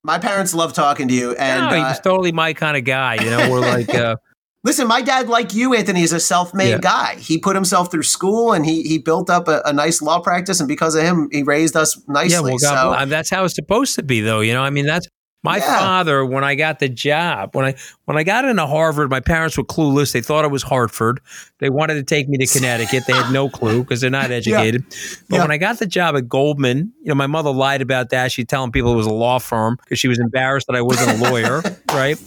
[0.04, 2.86] My parents love talking to you, and no, he was uh, totally my kind of
[2.86, 3.16] guy.
[3.16, 3.90] You know, we're like.
[3.96, 4.16] Uh,
[4.64, 6.78] Listen, my dad, like you, Anthony, is a self-made yeah.
[6.78, 7.16] guy.
[7.16, 10.60] He put himself through school and he he built up a, a, nice law practice,
[10.60, 12.34] and because of him, he raised us nicely.
[12.34, 14.42] Yeah, well, God, so, that's how it's supposed to be, though.
[14.42, 15.08] You know, I mean, that's
[15.44, 15.80] my yeah.
[15.80, 19.58] father, when I got the job, when I when I got into Harvard, my parents
[19.58, 20.14] were clueless.
[20.14, 21.20] They thought it was Hartford.
[21.58, 23.06] They wanted to take me to Connecticut.
[23.08, 24.86] They had no clue because they're not educated.
[24.90, 25.18] Yeah.
[25.30, 28.32] But when I got the job at Goldman, you know, my mother lied about that.
[28.32, 31.20] She's telling people it was a law firm because she was embarrassed that I wasn't
[31.20, 32.20] a lawyer, right?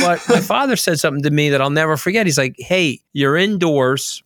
[0.00, 2.26] But my father said something to me that I'll never forget.
[2.26, 4.22] He's like, "Hey, you're indoors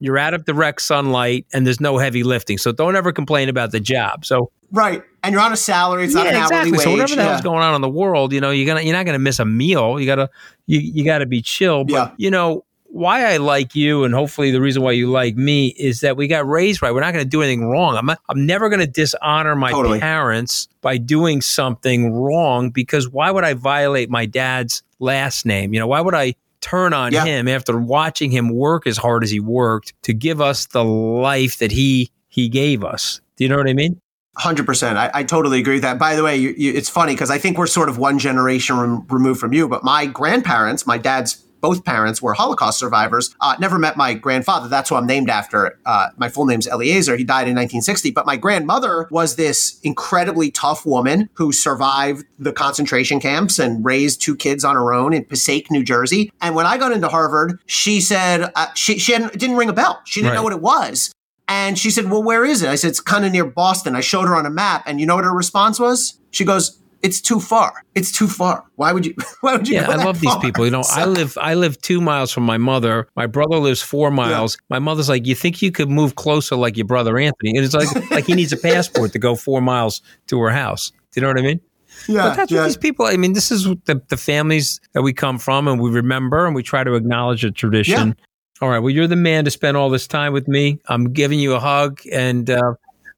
[0.00, 2.56] you're out of direct sunlight and there's no heavy lifting.
[2.56, 4.24] So don't ever complain about the job.
[4.24, 5.02] So Right.
[5.22, 6.04] And you're on a salary.
[6.04, 6.56] It's yeah, not an exactly.
[6.56, 6.80] hourly wage.
[6.82, 7.28] So whatever the yeah.
[7.30, 9.44] hell's going on in the world, you know, you're gonna you're not gonna miss a
[9.44, 9.98] meal.
[9.98, 10.30] You gotta
[10.66, 11.84] you you gotta be chill.
[11.84, 12.10] But yeah.
[12.18, 12.64] you know,
[12.98, 16.26] why I like you and hopefully the reason why you like me is that we
[16.26, 16.92] got raised right.
[16.92, 17.96] We're not going to do anything wrong.
[17.96, 20.00] I'm not, I'm never going to dishonor my totally.
[20.00, 25.72] parents by doing something wrong because why would I violate my dad's last name?
[25.72, 27.24] You know, why would I turn on yeah.
[27.24, 31.58] him after watching him work as hard as he worked to give us the life
[31.58, 33.20] that he he gave us.
[33.36, 34.00] Do you know what I mean?
[34.36, 34.96] Hundred percent.
[34.98, 35.98] I, I, totally agree with that.
[35.98, 38.78] By the way, you, you, it's funny because I think we're sort of one generation
[38.78, 39.66] rem- removed from you.
[39.66, 43.34] But my grandparents, my dad's both parents were Holocaust survivors.
[43.40, 44.68] Uh, never met my grandfather.
[44.68, 45.78] That's who I'm named after.
[45.84, 47.16] Uh, my full name's Eliezer.
[47.16, 48.10] He died in 1960.
[48.10, 54.20] But my grandmother was this incredibly tough woman who survived the concentration camps and raised
[54.20, 56.32] two kids on her own in Passaic, New Jersey.
[56.40, 60.00] And when I got into Harvard, she said uh, she, she didn't ring a bell.
[60.04, 60.36] She didn't right.
[60.36, 61.12] know what it was.
[61.48, 62.68] And she said, Well, where is it?
[62.68, 63.96] I said, It's kind of near Boston.
[63.96, 64.82] I showed her on a map.
[64.86, 66.18] And you know what her response was?
[66.30, 67.84] She goes, it's too far.
[67.94, 68.64] It's too far.
[68.76, 69.14] Why would you?
[69.40, 69.76] Why would you?
[69.76, 70.64] Yeah, I love these people.
[70.64, 71.38] You know, so, I live.
[71.40, 73.08] I live two miles from my mother.
[73.14, 74.56] My brother lives four miles.
[74.56, 74.66] Yeah.
[74.70, 77.56] My mother's like, you think you could move closer, like your brother Anthony?
[77.56, 80.90] And it's like, like he needs a passport to go four miles to her house.
[80.90, 81.60] Do you know what I mean?
[82.06, 82.60] Yeah, but that's yeah.
[82.60, 83.06] what these people.
[83.06, 86.54] I mean, this is the, the families that we come from, and we remember, and
[86.54, 88.08] we try to acknowledge a tradition.
[88.08, 88.24] Yeah.
[88.60, 88.80] All right.
[88.80, 90.80] Well, you're the man to spend all this time with me.
[90.86, 92.74] I'm giving you a hug, and uh,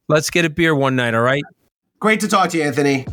[0.09, 1.15] let's get a beer one night.
[1.15, 1.43] All right.
[1.99, 3.07] Great to talk to you, Anthony.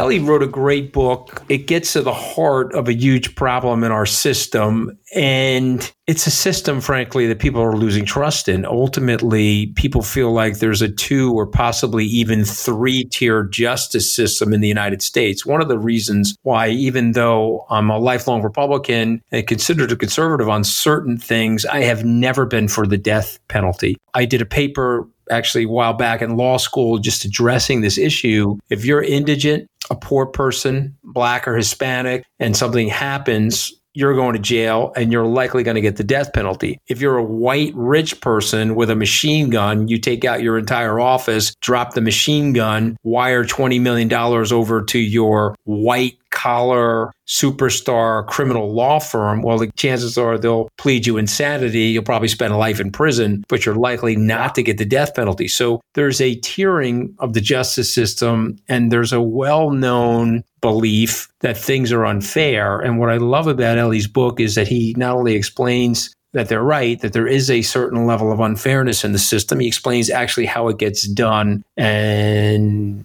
[0.00, 1.42] Elie wrote a great book.
[1.50, 4.98] It gets to the heart of a huge problem in our system.
[5.14, 8.64] And it's a system, frankly, that people are losing trust in.
[8.64, 14.62] Ultimately, people feel like there's a two or possibly even three tier justice system in
[14.62, 15.44] the United States.
[15.44, 20.48] One of the reasons why, even though I'm a lifelong Republican and considered a conservative
[20.48, 23.98] on certain things, I have never been for the death penalty.
[24.14, 28.56] I did a paper actually a while back in law school just addressing this issue.
[28.68, 34.38] If you're indigent, a poor person, black or Hispanic, and something happens, you're going to
[34.38, 36.78] jail and you're likely going to get the death penalty.
[36.88, 41.00] If you're a white rich person with a machine gun, you take out your entire
[41.00, 48.72] office, drop the machine gun, wire $20 million over to your white collar superstar criminal
[48.72, 51.86] law firm, well, the chances are they'll plead you insanity.
[51.86, 55.14] You'll probably spend a life in prison, but you're likely not to get the death
[55.14, 55.48] penalty.
[55.48, 61.56] So there's a tiering of the justice system, and there's a well known belief that
[61.56, 62.80] things are unfair.
[62.80, 66.62] And what I love about Elie's book is that he not only explains that they're
[66.62, 69.60] right, that there is a certain level of unfairness in the system.
[69.60, 73.04] He explains actually how it gets done and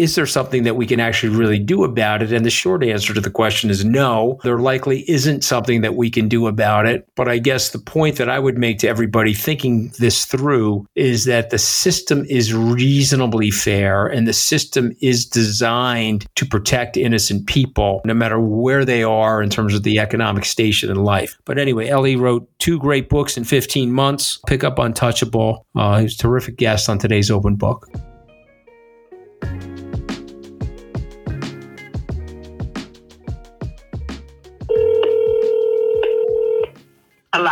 [0.00, 2.32] is there something that we can actually really do about it?
[2.32, 4.40] And the short answer to the question is no.
[4.42, 7.06] There likely isn't something that we can do about it.
[7.16, 11.26] But I guess the point that I would make to everybody thinking this through is
[11.26, 18.00] that the system is reasonably fair and the system is designed to protect innocent people,
[18.06, 21.36] no matter where they are in terms of the economic station in life.
[21.44, 24.40] But anyway, Elie wrote two great books in 15 months.
[24.46, 25.66] Pick up Untouchable.
[25.76, 27.86] Uh, he was a terrific guest on today's open book.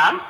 [0.00, 0.20] Hello?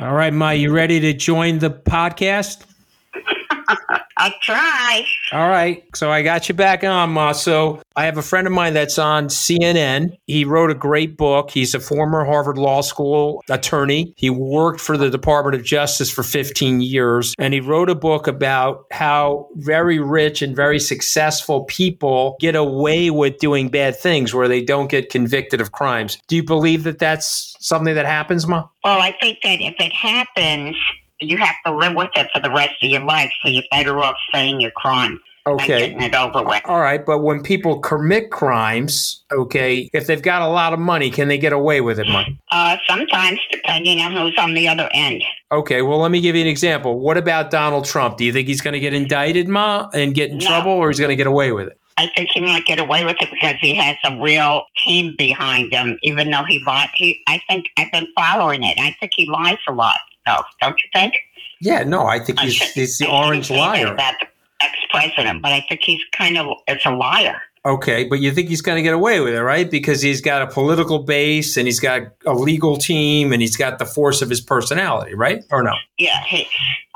[0.00, 2.66] All right, Ma, you ready to join the podcast?
[4.18, 5.06] I'll try.
[5.32, 5.84] All right.
[5.94, 7.32] So I got you back on, Ma.
[7.32, 10.16] So I have a friend of mine that's on CNN.
[10.26, 11.50] He wrote a great book.
[11.50, 14.14] He's a former Harvard Law School attorney.
[14.16, 17.34] He worked for the Department of Justice for 15 years.
[17.38, 23.10] And he wrote a book about how very rich and very successful people get away
[23.10, 26.18] with doing bad things where they don't get convicted of crimes.
[26.28, 28.66] Do you believe that that's something that happens, Ma?
[28.84, 30.76] Well, I think that if it happens,
[31.20, 33.30] you have to live with it for the rest of your life.
[33.42, 35.20] So you're better off saying your crime.
[35.46, 35.62] Okay.
[35.62, 36.60] And getting it over with.
[36.66, 41.10] All right, but when people commit crimes, okay, if they've got a lot of money,
[41.10, 42.24] can they get away with it, Ma?
[42.50, 45.24] Uh, sometimes, depending on who's on the other end.
[45.50, 46.98] Okay, well, let me give you an example.
[46.98, 48.18] What about Donald Trump?
[48.18, 50.46] Do you think he's going to get indicted, Ma, and get in No.
[50.46, 51.80] trouble, or he's going to get away with it?
[51.96, 55.72] I think he might get away with it because he has a real team behind
[55.72, 55.98] him.
[56.02, 58.78] Even though he lied, he I think I've been following it.
[58.78, 59.98] I think he lies a lot.
[60.26, 60.42] Though.
[60.60, 61.14] don't you think?
[61.60, 63.88] Yeah, no, I think I he's, shouldn't- he's the I orange liar.
[63.92, 64.26] About the
[64.62, 67.40] ex-president, but I think he's kind of it's a liar.
[67.66, 69.68] Okay, but you think he's going to get away with it, right?
[69.70, 73.78] Because he's got a political base and he's got a legal team and he's got
[73.78, 75.44] the force of his personality, right?
[75.50, 75.72] Or no?
[75.98, 76.46] Yeah, he,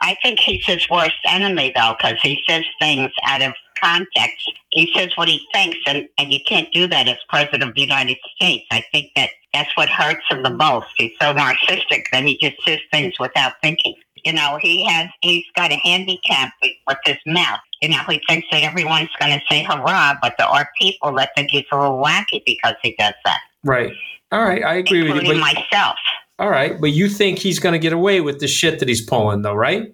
[0.01, 4.51] I think he's his worst enemy though, because he says things out of context.
[4.71, 7.81] He says what he thinks, and, and you can't do that as president of the
[7.81, 8.67] United States.
[8.71, 10.89] I think that that's what hurts him the most.
[10.97, 13.95] He's so narcissistic that he just says things without thinking.
[14.25, 17.59] You know, he has he's got a handicap with, his mouth.
[17.81, 21.31] You know, he thinks that everyone's going to say hurrah, but there are people that
[21.35, 23.93] think he's a little wacky because he does that, Right.
[24.31, 25.35] All right, I agree with you.
[25.35, 25.97] But, myself.
[26.39, 29.05] all right, but you think he's going to get away with the shit that he's
[29.05, 29.93] pulling, though, right?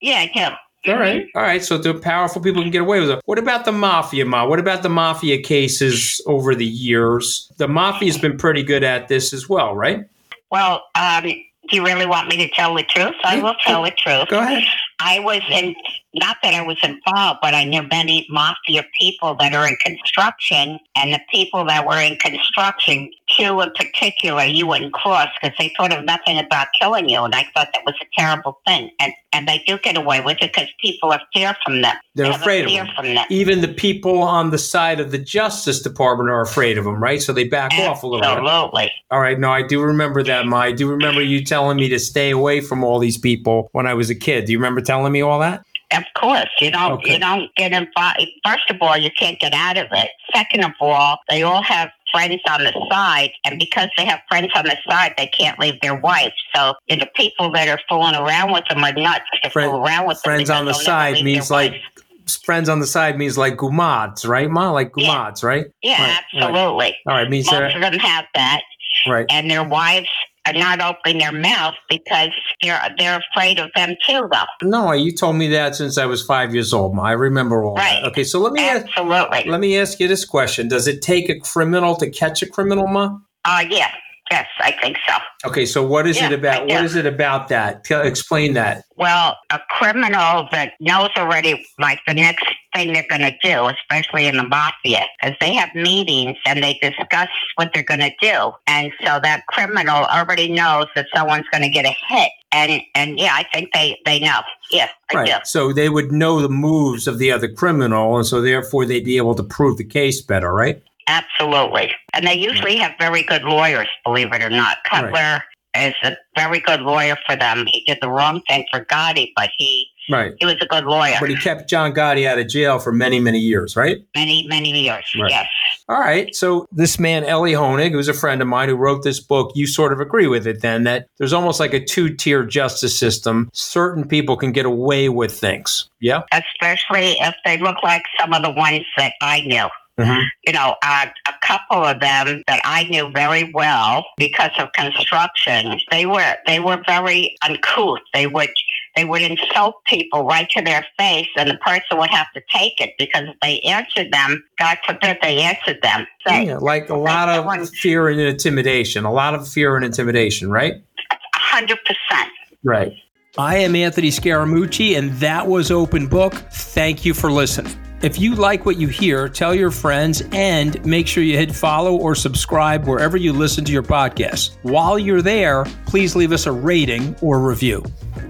[0.00, 0.56] Yeah, I do.
[0.86, 1.26] All right.
[1.34, 1.62] All right.
[1.62, 3.20] So the powerful people can get away with it.
[3.24, 4.46] What about the mafia, Ma?
[4.46, 7.50] What about the mafia cases over the years?
[7.56, 10.04] The mafia's been pretty good at this as well, right?
[10.50, 13.14] Well, um, do you really want me to tell the truth?
[13.24, 14.28] I will tell the truth.
[14.28, 14.64] Go ahead.
[15.00, 15.74] I was in,
[16.14, 20.78] not that I was involved, but I knew many mafia people that are in construction,
[20.96, 25.72] and the people that were in construction, two in particular, you wouldn't cross because they
[25.76, 28.90] thought of nothing about killing you, and I thought that was a terrible thing.
[29.00, 31.94] And and they do get away with it because people are fear from them.
[32.14, 33.14] They're They afraid of them.
[33.14, 33.26] them.
[33.28, 37.20] Even the people on the side of the Justice Department are afraid of them, right?
[37.20, 38.28] So they back off a little bit.
[38.28, 38.90] Absolutely.
[39.10, 39.38] All right.
[39.38, 40.58] No, I do remember that, Ma.
[40.60, 43.94] I do remember you telling me to stay away from all these people when I
[43.94, 44.46] was a kid.
[44.46, 45.62] Do you remember telling me all that?
[45.90, 47.14] Of course, you don't Okay.
[47.14, 48.20] you don't get involved.
[48.44, 50.10] First of all, you can't get out of it.
[50.34, 54.50] Second of all, they all have friends on the side, and because they have friends
[54.54, 56.32] on the side, they can't leave their wife.
[56.54, 59.70] So you know, the people that are fooling around with them are nuts to Friend-
[59.70, 60.34] fool around with them.
[60.34, 62.42] friends on the because they'll never side means like wife.
[62.44, 64.70] friends on the side means like gumads, right, Ma?
[64.70, 65.30] Like Yeah.
[65.42, 65.64] right?
[65.82, 66.96] yeah, right, absolutely.
[67.06, 67.30] All right.
[67.30, 68.60] Means Most of them have that,
[69.06, 69.24] right.
[69.30, 70.08] and their wives
[70.56, 72.28] are not opening their mouth because
[72.62, 74.68] they're they're afraid of them too, though.
[74.68, 76.98] No, you told me that since I was five years old.
[76.98, 78.00] I remember all Right.
[78.02, 78.08] that.
[78.10, 79.50] Okay, so let me ask, Absolutely.
[79.50, 82.86] let me ask you this question: Does it take a criminal to catch a criminal,
[82.86, 83.18] Ma?
[83.44, 83.90] Uh, yeah.
[84.30, 85.14] Yes, I think so.
[85.48, 86.66] Okay, so what is it about?
[86.66, 87.84] What is it about that?
[87.84, 88.84] Tell, explain that.
[88.96, 94.26] Well, a criminal that knows already, like the next thing they're going to do, especially
[94.26, 98.52] in the mafia, because they have meetings and they discuss what they're going to do,
[98.66, 103.18] and so that criminal already knows that someone's going to get a hit, and and
[103.18, 104.40] yeah, I think they they know.
[104.70, 105.32] Yeah, I do.
[105.44, 109.16] So they would know the moves of the other criminal, and so therefore they'd be
[109.16, 110.82] able to prove the case better, right?
[111.08, 112.50] Absolutely, and they mm-hmm.
[112.50, 114.78] usually have very good lawyers, believe it or not.
[114.88, 115.42] Cutler
[115.74, 117.66] is a very good lawyer for them.
[117.72, 120.32] He did the wrong thing for Gotti, but he Right.
[120.38, 121.16] he was a good lawyer.
[121.20, 123.98] But he kept John Gotti out of jail for many, many years, right?
[124.16, 125.04] many many years.
[125.20, 125.30] Right.
[125.30, 125.46] Yes.
[125.88, 126.34] All right.
[126.34, 129.66] So this man, Elie Honig, who's a friend of mine who wrote this book, you
[129.66, 133.50] sort of agree with it then that there's almost like a two tier justice system.
[133.52, 135.88] Certain people can get away with things.
[136.00, 136.22] Yeah.
[136.32, 139.66] especially if they look like some of the ones that I knew.
[139.98, 140.24] Mhm.
[140.46, 145.80] You know, uh, a couple of them that I knew very well because of construction.
[145.90, 147.98] They were they were very uncouth.
[148.14, 148.50] They would
[148.94, 152.80] they would insult people right to their face, and the person would have to take
[152.80, 156.06] it because if they answered them, God forbid they answered them.
[156.26, 159.04] Say, Yeah, like a lot of fear and intimidation.
[159.04, 160.74] A lot of fear and intimidation, right?
[161.10, 162.30] a hundred percent.
[162.62, 162.92] Right.
[163.36, 166.34] I am Anthony Scaramucci, and that was Open Book.
[166.34, 167.72] Thank you for listening.
[168.00, 171.96] If you like what you hear, tell your friends and make sure you hit follow
[171.96, 174.56] or subscribe wherever you listen to your podcast.
[174.62, 177.82] While you're there, please leave us a rating or review.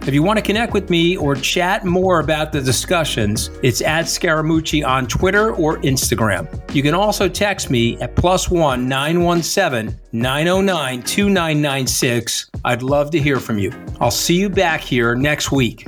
[0.06, 4.06] If you want to connect with me or chat more about the discussions, it's at
[4.06, 6.48] Scaramucci on Twitter or Instagram.
[6.74, 12.50] You can also text me at plus one 917 909 2996.
[12.64, 13.70] I'd love to hear from you.
[14.00, 15.86] I'll see you back here next week.